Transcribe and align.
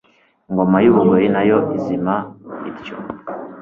Ingoma 0.49 0.77
y'u 0.83 0.93
Bugoyi 0.95 1.27
nayo 1.35 1.57
izima 1.77 2.13
ityo. 2.69 2.95